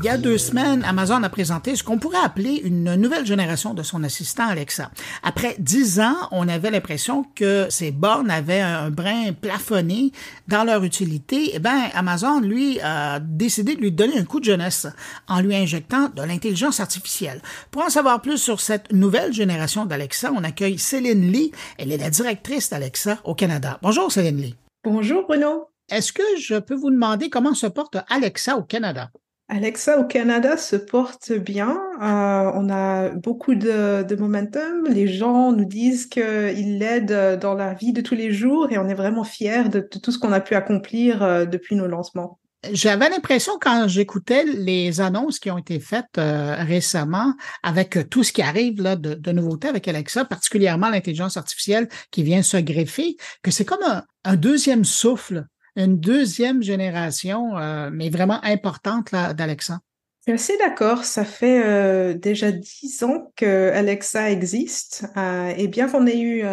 [0.00, 3.74] Il y a deux semaines, Amazon a présenté ce qu'on pourrait appeler une nouvelle génération
[3.74, 4.92] de son assistant Alexa.
[5.24, 10.12] Après dix ans, on avait l'impression que ces bornes avaient un brin plafonné
[10.46, 11.50] dans leur utilité.
[11.54, 14.86] Eh bien, Amazon, lui, a décidé de lui donner un coup de jeunesse
[15.26, 17.42] en lui injectant de l'intelligence artificielle.
[17.72, 21.50] Pour en savoir plus sur cette nouvelle génération d'Alexa, on accueille Céline Lee.
[21.76, 23.80] Elle est la directrice d'Alexa au Canada.
[23.82, 24.54] Bonjour, Céline Lee.
[24.84, 25.70] Bonjour, Bruno.
[25.90, 29.10] Est-ce que je peux vous demander comment se porte Alexa au Canada?
[29.50, 31.80] Alexa au Canada se porte bien.
[32.02, 34.86] Euh, on a beaucoup de, momentum.
[34.88, 38.86] Les gens nous disent qu'ils l'aident dans la vie de tous les jours et on
[38.88, 42.38] est vraiment fiers de, tout ce qu'on a pu accomplir euh, depuis nos lancements.
[42.70, 48.34] J'avais l'impression quand j'écoutais les annonces qui ont été faites euh, récemment avec tout ce
[48.34, 53.16] qui arrive là, de, de nouveautés avec Alexa, particulièrement l'intelligence artificielle qui vient se greffer,
[53.42, 55.46] que c'est comme un deuxième souffle
[55.78, 59.78] une deuxième génération, euh, mais vraiment importante d'Alexa.
[60.26, 61.04] Je suis assez d'accord.
[61.04, 65.06] Ça fait euh, déjà dix ans que Alexa existe.
[65.16, 66.44] Euh, et bien qu'on ait eu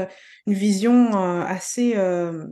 [0.47, 1.95] une vision assez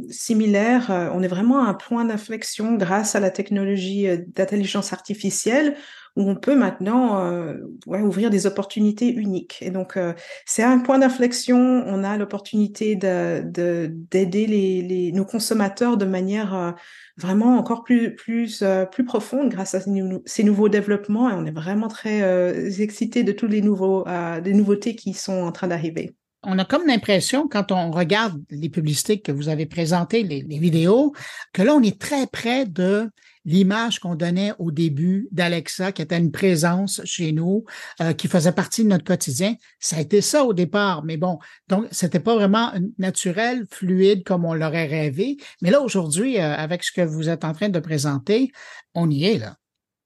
[0.10, 5.76] similaire, on est vraiment à un point d'inflexion grâce à la technologie d'intelligence artificielle
[6.16, 7.56] où on peut maintenant euh,
[7.88, 9.60] ouvrir des opportunités uniques.
[9.62, 10.14] Et donc, euh,
[10.46, 11.58] c'est un point d'inflexion.
[11.58, 16.72] On a l'opportunité d'aider de, les, nos consommateurs de manière euh,
[17.18, 19.80] vraiment encore plus, plus, plus profonde grâce à
[20.26, 21.30] ces, nouveaux développements.
[21.30, 24.06] Et on est vraiment très excités de tous les nouveaux,
[24.44, 28.70] des nouveautés qui sont en train d'arriver on a comme l'impression, quand on regarde les
[28.70, 31.14] publicités que vous avez présentées, les, vidéos,
[31.54, 33.10] que là, on est très près de
[33.46, 37.66] l'image qu'on donnait au début d'Alexa, qui était une présence chez nous,
[38.02, 39.56] euh, qui faisait partie de notre quotidien.
[39.80, 44.46] Ça a été ça au départ, mais bon, donc c'était pas vraiment naturel, fluide comme
[44.46, 45.38] on l'aurait rêvé.
[45.62, 48.52] Mais là, aujourd'hui, euh, avec ce que vous êtes en train de présenter,
[48.94, 49.58] on y est là.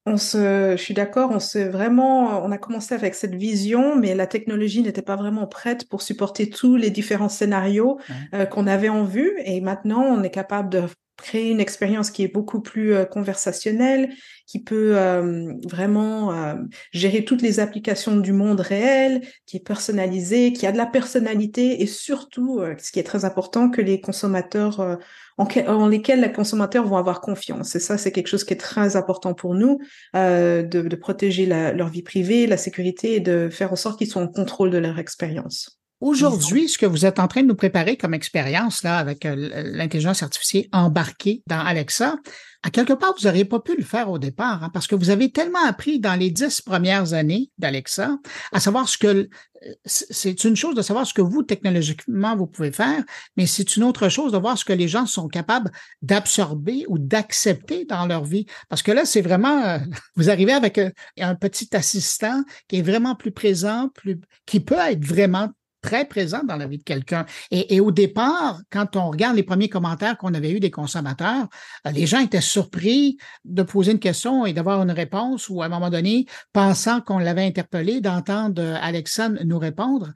[0.10, 4.16] On se, je suis d'accord, on s'est vraiment, on a commencé avec cette vision, mais
[4.16, 8.00] la technologie n'était pas vraiment prête pour supporter tous les différents scénarios
[8.34, 9.34] euh, qu'on avait en vue.
[9.44, 10.84] Et maintenant, on est capable de
[11.18, 14.14] créer une expérience qui est beaucoup plus euh, conversationnelle,
[14.46, 16.56] qui peut euh, vraiment euh,
[16.94, 21.82] gérer toutes les applications du monde réel, qui est personnalisée, qui a de la personnalité
[21.82, 24.98] et surtout, ce qui est très important, que les consommateurs
[25.38, 27.76] en, lesquels les consommateurs vont avoir confiance.
[27.76, 29.80] Et ça, c'est quelque chose qui est très important pour nous,
[30.14, 34.08] de, de, protéger la, leur vie privée, la sécurité et de faire en sorte qu'ils
[34.08, 35.77] soient en contrôle de leur expérience.
[36.00, 39.50] Aujourd'hui, ce que vous êtes en train de nous préparer comme expérience là avec euh,
[39.64, 42.18] l'intelligence artificielle embarquée dans Alexa,
[42.62, 45.10] à quelque part, vous n'auriez pas pu le faire au départ, hein, parce que vous
[45.10, 48.16] avez tellement appris dans les dix premières années d'Alexa,
[48.52, 52.46] à savoir ce que euh, c'est une chose de savoir ce que vous, technologiquement, vous
[52.46, 53.04] pouvez faire,
[53.36, 55.72] mais c'est une autre chose de voir ce que les gens sont capables
[56.04, 58.46] d'absorber ou d'accepter dans leur vie.
[58.70, 59.80] Parce que là, c'est vraiment, euh,
[60.16, 60.80] vous arrivez avec
[61.20, 65.50] un petit assistant qui est vraiment plus présent, plus, qui peut être vraiment
[65.82, 67.26] très présent dans la vie de quelqu'un.
[67.52, 71.48] Et, au départ, quand on regarde les premiers commentaires qu'on avait eus des consommateurs,
[71.86, 75.66] euh, les gens étaient surpris de poser une question et d'avoir une réponse ou à
[75.66, 80.14] un moment donné, pensant qu'on l'avait interpellé, d'entendre Alexa nous répondre.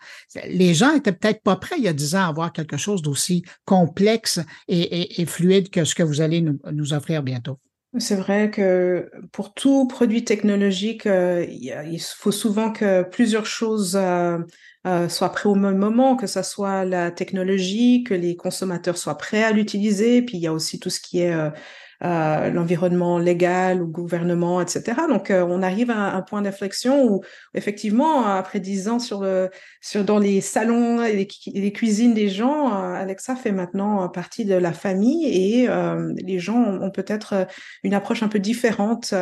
[0.47, 3.01] Les gens étaient peut-être pas prêts il y a dix ans à avoir quelque chose
[3.01, 7.59] d'aussi complexe et, fluide que ce que vous allez nous, offrir bientôt.
[7.99, 14.37] C'est vrai que pour tout produit technologique, euh, il faut souvent que plusieurs choses euh,
[14.87, 19.17] euh, soit prêt au même moment, que ce soit la technologie, que les consommateurs soient
[19.17, 20.21] prêts à l'utiliser.
[20.21, 21.35] Puis il y a aussi tout ce qui est
[22.03, 25.01] euh, l'environnement légal ou gouvernement, etc.
[25.07, 27.21] Donc, euh, on arrive à un point d'inflexion où,
[27.53, 29.51] effectivement, après dix ans sur le,
[29.81, 34.55] sur, dans les salons et les, cuisines des gens, euh, Alexa fait maintenant partie de
[34.55, 35.67] la famille et
[36.17, 37.47] les gens ont, peut-être
[37.83, 39.13] une approche un peu différente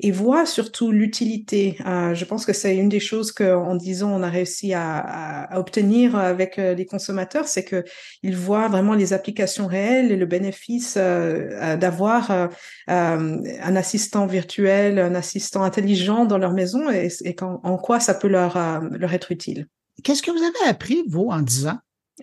[0.00, 1.76] et voient surtout l'utilité.
[1.78, 5.58] je pense que c'est une des choses qu'en dix ans, on a réussi à, à,
[5.58, 7.84] obtenir avec les consommateurs, c'est que
[8.22, 12.48] ils voient vraiment les applications réelles et le bénéfice d'avoir euh,
[12.90, 17.08] euh, un assistant virtuel, un assistant intelligent dans leur maison et,
[17.40, 19.66] en, quoi ça peut leur, euh, leur être utile.
[20.02, 21.78] Qu'est-ce que vous avez appris, vous, en disant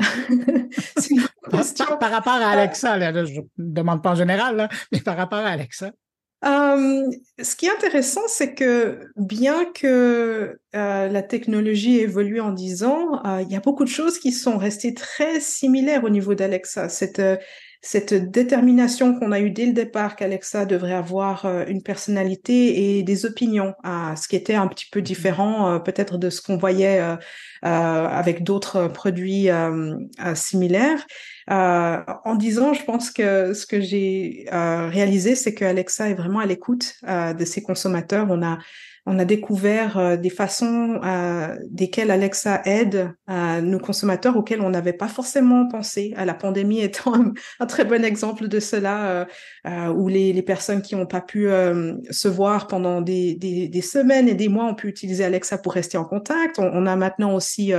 [1.52, 5.50] par, par, rapport à Alexa, je ne demande pas en général, mais par rapport à
[5.50, 5.92] Alexa.
[6.44, 13.52] ce qui est intéressant, c'est que bien que la technologie évolue en 10 ans, il
[13.52, 16.90] y a beaucoup de choses qui sont restées très similaires au niveau d'Alexa.
[16.90, 17.22] Cette
[17.86, 23.04] cette détermination qu'on a eue dès le départ qu'Alexa devrait avoir euh, une personnalité et
[23.04, 25.04] des opinions, à ce qui était un petit peu mm-hmm.
[25.04, 27.18] différent euh, peut-être de ce qu'on voyait euh,
[27.62, 29.50] avec d'autres produits
[30.34, 31.06] similaires.
[31.48, 36.46] en disant, je pense que ce que j'ai réalisé, c'est que Alexa est vraiment à
[36.46, 38.28] l'écoute de ses consommateurs.
[38.30, 38.60] On a
[39.06, 44.70] on a découvert euh, des façons euh, desquelles Alexa aide euh, nos consommateurs auxquels on
[44.70, 46.14] n'avait pas forcément pensé.
[46.16, 47.14] À la pandémie étant
[47.60, 49.28] un, très bon exemple de cela,
[49.96, 51.48] où les, personnes qui n'ont pas pu
[52.10, 56.04] se voir pendant des, semaines et des mois ont pu utiliser Alexa pour rester en
[56.04, 56.60] contact.
[56.60, 57.72] On, a maintenant aussi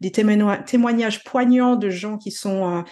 [0.00, 2.84] des témoignages poignants de gens qui sont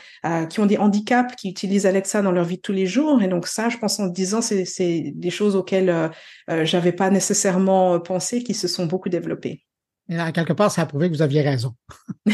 [0.49, 3.23] qui ont des handicaps, qui utilisent Alexa dans leur vie de tous les jours.
[3.23, 6.11] Et donc ça, je pense en disant, c'est des choses auxquelles
[6.49, 9.65] j'avais pas nécessairement pensées qui se sont beaucoup développées.
[10.09, 11.75] Et quelque part, ça a prouvé que vous aviez raison.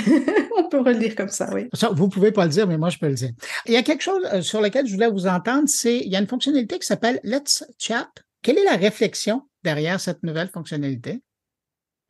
[0.56, 1.68] On peut relire comme ça, oui.
[1.72, 3.30] Ça, vous pouvez pas le dire, mais moi, je peux le dire.
[3.66, 6.16] Il y a quelque chose euh, sur lequel je voulais vous entendre, c'est il y
[6.16, 8.08] a une fonctionnalité qui s'appelle Let's Chat.
[8.42, 11.22] Quelle est la réflexion derrière cette nouvelle fonctionnalité?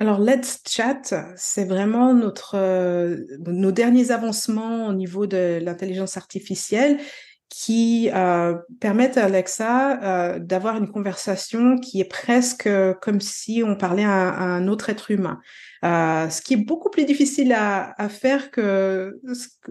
[0.01, 6.99] Alors, Let's Chat, c'est vraiment notre, euh, nos derniers avancements au niveau de l'intelligence artificielle
[7.57, 12.69] qui euh, permettent à Alexa euh, d'avoir une conversation qui est presque
[13.01, 15.41] comme si on parlait à, un autre être humain.
[15.85, 19.21] Euh, ce qui est beaucoup plus difficile à, à faire que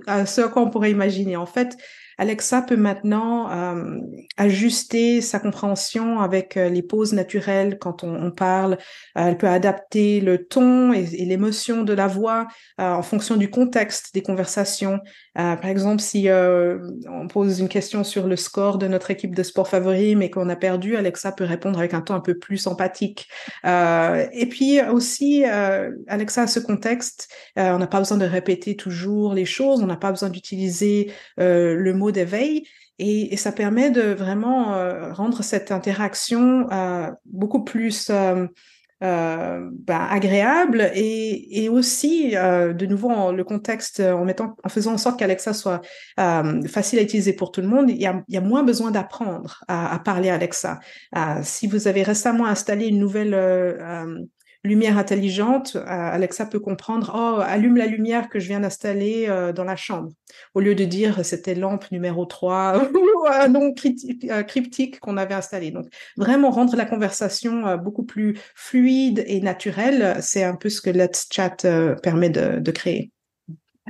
[0.07, 1.35] à ce qu'on pourrait imaginer.
[1.35, 1.77] En fait,
[2.17, 3.99] Alexa peut maintenant euh,
[4.37, 8.73] ajuster sa compréhension avec euh, les pauses naturelles quand on, parle.
[9.17, 14.13] Euh, elle peut adapter le ton et, l'émotion de la voix en fonction du contexte
[14.13, 14.99] des conversations.
[15.35, 19.67] par exemple, si on pose une question sur le score de notre équipe de sport
[19.67, 23.27] favori, mais qu'on a perdu, Alexa peut répondre avec un ton un peu plus sympathique.
[23.63, 25.43] et puis aussi,
[26.07, 27.29] Alexa a ce contexte.
[27.55, 29.81] on n'a pas besoin de répéter toujours les choses.
[29.81, 32.67] On n'a pas besoin d'utiliser le mot d'éveil.
[32.99, 38.47] Et, ça permet de vraiment euh, rendre cette interaction euh, beaucoup plus euh,
[39.01, 45.53] ben, agréable et, aussi, de nouveau, le contexte, en, mettant, en faisant en sorte qu'Alexa
[45.53, 45.81] soit
[46.15, 49.99] facile à utiliser pour tout le monde, il y a, moins besoin d'apprendre à, à,
[49.99, 50.79] parler Alexa.
[51.41, 53.33] si vous avez récemment installé une nouvelle
[54.63, 59.51] lumière intelligente, euh, Alexa peut comprendre, oh, allume la lumière que je viens d'installer euh,
[59.51, 60.11] dans la chambre,
[60.53, 65.33] au lieu de dire c'était lampe numéro 3 ou un nom euh, cryptique qu'on avait
[65.33, 65.71] installé.
[65.71, 70.89] Donc, vraiment rendre la conversation beaucoup plus fluide et naturelle, c'est un peu ce que
[70.89, 71.65] Let's Chat
[72.01, 73.11] permet de, créer.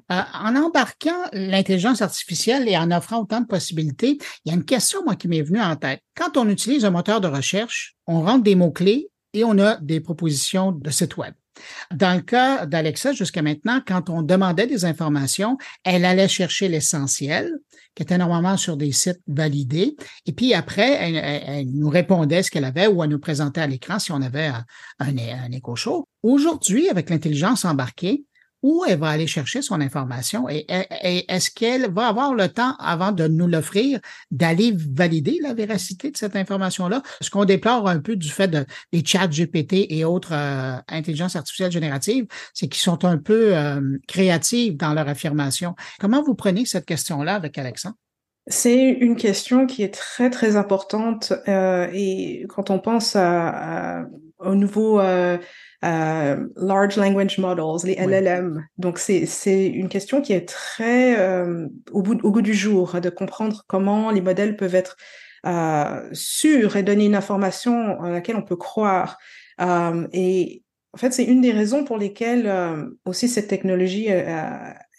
[0.09, 5.03] en embarquant l'intelligence artificielle et en offrant autant de possibilités, il y a une question,
[5.03, 6.01] moi, qui m'est venue en tête.
[6.15, 9.99] Quand on utilise un moteur de recherche, on rentre des mots-clés et on a des
[9.99, 11.33] propositions de site web.
[11.93, 17.51] Dans le cas d'Alexa, jusqu'à maintenant, quand on demandait des informations, elle allait chercher l'essentiel,
[17.95, 19.95] qui était normalement sur des sites validés,
[20.25, 23.99] et puis après, elle, nous répondait ce qu'elle avait ou elle nous présentait à l'écran
[23.99, 24.65] si on avait un,
[24.99, 26.07] un, un écho chaud.
[26.23, 28.25] Aujourd'hui, avec l'intelligence embarquée,
[28.63, 30.65] où elle va aller chercher son information et,
[31.27, 33.99] est-ce qu'elle va avoir le temps avant de nous l'offrir
[34.31, 37.03] d'aller valider la véracité de cette information-là?
[37.21, 41.35] Ce qu'on déplore un peu du fait de, des chats GPT et autres euh, intelligences
[41.35, 45.75] artificielles génératives, c'est qu'ils sont un peu euh, créatifs dans leur affirmation?
[45.99, 47.95] Comment vous prenez cette question-là avec Alexandre?
[48.47, 54.05] C'est une question qui est très très importante euh, et quand on pense à,
[54.39, 54.99] au nouveau
[55.83, 58.65] euh, large language models, les LLM.
[58.77, 63.09] Donc c'est une question qui est très euh, au, bout, au goût du jour de
[63.09, 64.95] comprendre comment les modèles peuvent être
[65.45, 69.17] euh, sûrs et donner une information à laquelle on peut croire.
[69.59, 70.63] Euh, et
[70.93, 74.07] en fait, c'est une des raisons pour lesquelles euh, aussi cette technologie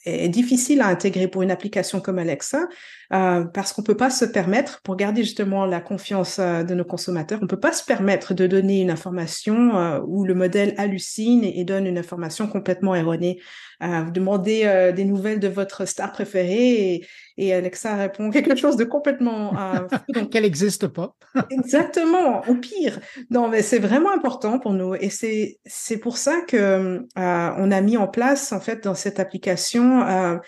[0.04, 2.68] est difficile à intégrer pour une application comme Alexa
[3.12, 6.84] euh, parce qu'on peut pas se permettre, pour garder justement la confiance euh, de nos
[6.84, 11.44] consommateurs, on peut pas se permettre de donner une information euh, où le modèle hallucine
[11.44, 13.40] et, donne une information complètement erronée.
[13.80, 17.06] vous demandez des nouvelles de votre star préférée et,
[17.36, 19.52] et Alexa répond quelque chose de complètement
[20.14, 21.14] donc qu'elle n'existe pas.
[21.50, 23.00] exactement, au pire.
[23.30, 27.80] Non, mais c'est vraiment important pour nous et c'est c'est pour ça que on a
[27.80, 30.40] mis en place en fait dans cette application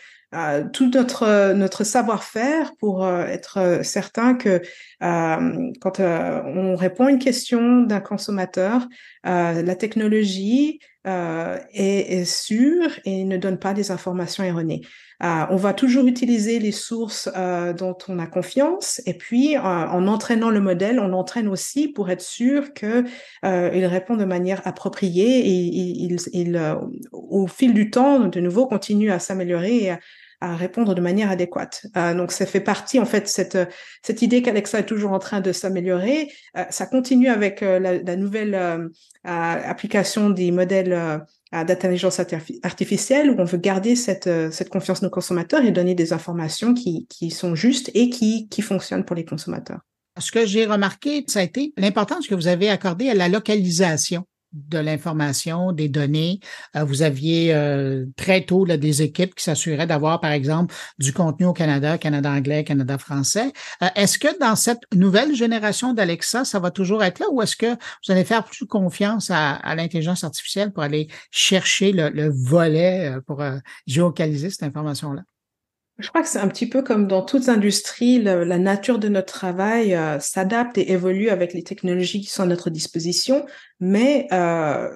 [0.72, 4.60] tout notre notre savoir-faire pour euh, être euh, certain que
[5.02, 8.86] euh, quand on répond à une question d'un consommateur,
[9.24, 14.82] la technologie est, est, sûre et ne donne pas des informations erronées.
[15.20, 17.28] on va toujours utiliser les sources
[17.78, 22.22] dont on a confiance et puis en entraînant le modèle, on l'entraîne aussi pour être
[22.22, 23.04] sûr que
[23.44, 26.76] il répond de manière appropriée et il, il,
[27.12, 30.00] au fil du temps, de nouveau, continue à s'améliorer et à
[30.42, 31.86] répondre de manière adéquate.
[31.96, 33.58] Euh, donc, ça fait partie, en fait, cette,
[34.02, 36.30] cette idée qu'Alexa est toujours en train de s'améliorer.
[36.56, 38.90] Euh, ça continue avec euh, la, nouvelle
[39.24, 41.20] application des modèles
[41.52, 42.20] d'intelligence
[42.62, 47.06] artificielle où on veut garder cette, cette confiance nos consommateurs et donner des informations qui,
[47.08, 49.80] qui sont justes et qui, qui fonctionnent pour les consommateurs.
[50.18, 54.24] Ce que j'ai remarqué, ça a été l'importance que vous avez accordée à la localisation
[54.56, 56.40] de l'information, des données.
[56.76, 61.46] Euh, vous aviez euh, très tôt des équipes qui s'assuraient d'avoir, par exemple, du contenu
[61.46, 63.52] au Canada, Canada anglais, Canada français.
[63.82, 67.56] Euh, est-ce que dans cette nouvelle génération d'Alexa, ça va toujours être là ou est-ce
[67.56, 73.12] que vous allez faire plus confiance à, l'intelligence artificielle pour aller chercher le, le volet
[73.26, 73.42] pour
[73.86, 75.22] géocaliser cette information-là?
[75.98, 79.32] Je crois que c'est un petit peu comme dans toute industrie, la nature de notre
[79.32, 83.46] travail euh, s'adapte et évolue avec les technologies qui sont à notre disposition,
[83.80, 84.90] mais euh,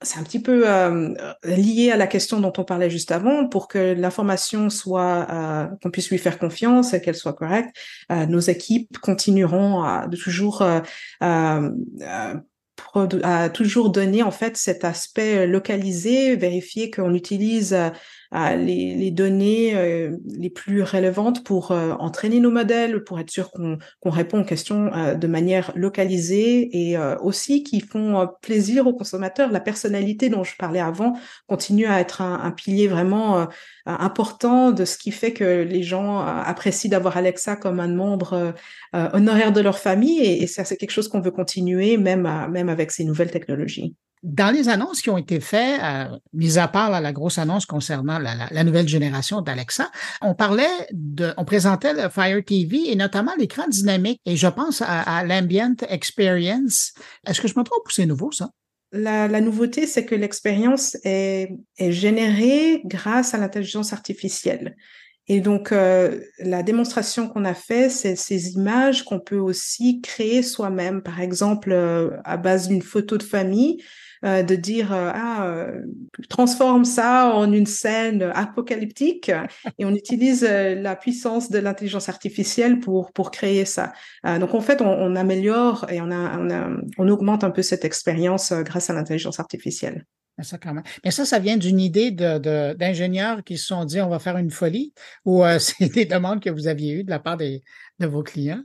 [0.00, 3.48] c'est un petit peu euh, lié à la question dont on parlait juste avant.
[3.48, 7.76] Pour que l'information soit, euh, qu'on puisse lui faire confiance et qu'elle soit correcte,
[8.08, 10.62] nos équipes continueront à de toujours
[11.20, 11.60] à
[13.50, 17.76] toujours donner en fait cet aspect localisé, vérifier qu'on utilise
[18.32, 23.50] les, les, données euh, les plus relevantes pour euh, entraîner nos modèles, pour être sûr
[23.50, 29.50] qu'on répond aux questions euh, de manière localisée et aussi qui font plaisir aux consommateurs.
[29.50, 31.14] La personnalité dont je parlais avant
[31.46, 33.48] continue à être un, un pilier vraiment
[33.86, 38.54] important de ce qui fait que les gens apprécient d'avoir Alexa comme un membre
[38.92, 42.68] honoraire de leur famille et, et ça c'est quelque chose qu'on veut continuer même, même
[42.68, 43.94] avec ces nouvelles technologies.
[44.22, 48.18] Dans les annonces qui ont été faites, euh, mis à part la grosse annonce concernant
[48.18, 53.66] la, nouvelle génération d'Alexa, on parlait de, on présentait le Fire TV et notamment l'écran
[53.66, 54.20] dynamique.
[54.26, 56.92] Et je pense à, l'ambient experience.
[57.26, 58.50] Est-ce que je me trompe ou c'est nouveau ça?
[58.92, 61.48] La, nouveauté, c'est que l'expérience est,
[61.78, 64.76] générée grâce à l'intelligence artificielle.
[65.28, 70.42] Et donc, euh, la démonstration qu'on a fait, c'est ces images qu'on peut aussi créer
[70.42, 71.02] soi-même.
[71.02, 73.80] Par exemple, euh, à base d'une photo de famille,
[74.22, 75.80] euh, de dire euh, ah euh,
[76.28, 79.30] transforme ça en une scène apocalyptique
[79.78, 83.94] et on utilise la puissance de l'intelligence artificielle pour pour créer ça.
[84.24, 86.38] donc en fait on, améliore et on, a,
[86.98, 90.04] on, augmente un peu cette expérience grâce à l'intelligence artificielle.
[90.42, 90.74] Ça, quand.
[91.04, 94.50] Mais ça, ça vient d'une idée d'ingénieurs qui se sont dit on va faire une
[94.50, 94.92] folie
[95.24, 97.62] ou c'est des demandes que vous aviez eues de la part des,
[97.98, 98.62] de vos clients?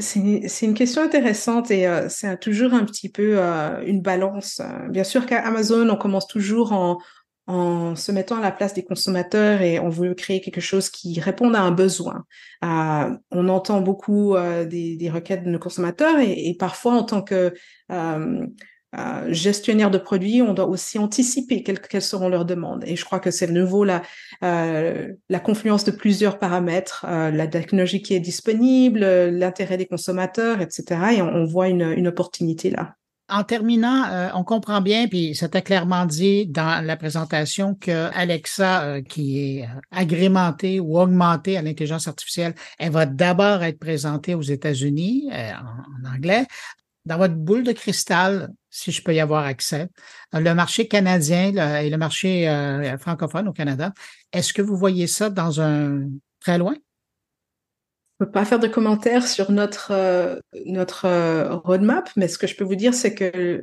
[0.00, 4.60] C'est une question intéressante et euh, c'est toujours un petit peu euh, une balance.
[4.90, 6.98] Bien sûr qu'à Amazon, on commence toujours en,
[7.96, 11.56] se mettant à la place des consommateurs et on veut créer quelque chose qui réponde
[11.56, 12.24] à un besoin.
[12.62, 17.54] Euh, on entend beaucoup des, requêtes de nos consommateurs et parfois en tant que
[18.96, 22.84] euh, gestionnaire de produits, on doit aussi anticiper quelles, seront leurs demandes.
[22.86, 24.00] Et je crois que c'est de nouveau la,
[24.42, 30.62] euh, la confluence de plusieurs paramètres, euh, la technologie qui est disponible, l'intérêt des consommateurs,
[30.62, 31.18] etc.
[31.18, 32.94] Et on, voit une, une, opportunité là.
[33.30, 39.38] En terminant, on comprend bien, puis c'était clairement dit dans la présentation que Alexa, qui
[39.38, 46.14] est agrémentée ou augmentée à l'intelligence artificielle, elle va d'abord être présentée aux États-Unis en,
[46.16, 46.46] anglais
[47.08, 49.88] dans votre boule de cristal, si je peux y avoir accès,
[50.34, 53.92] euh, le marché canadien et le marché euh, francophone au Canada,
[54.32, 56.02] est-ce que vous voyez ça dans un
[56.40, 56.74] très loin?
[58.20, 60.36] Je ne peux pas faire de commentaires sur notre euh,
[60.66, 61.06] notre
[61.64, 63.62] roadmap, mais ce que je peux vous dire, c'est que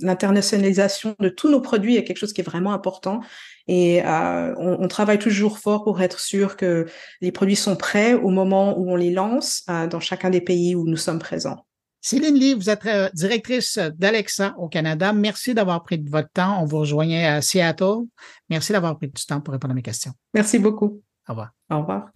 [0.00, 3.20] l'internationalisation de tous nos produits est quelque chose qui est vraiment important
[3.66, 6.86] et on, on, travaille toujours fort pour être sûr que
[7.20, 10.86] les produits sont prêts au moment où on les lance dans chacun des pays où
[10.86, 11.66] nous sommes présents.
[12.04, 15.12] Céline Lee, vous êtes euh, directrice d'Alexa au Canada.
[15.12, 16.60] Merci d'avoir pris de votre temps.
[16.60, 18.06] On vous rejoignait à Seattle.
[18.50, 20.12] Merci d'avoir pris du temps pour répondre à mes questions.
[20.34, 21.00] Merci beaucoup.
[21.28, 21.52] Au revoir.
[21.70, 22.10] Au revoir.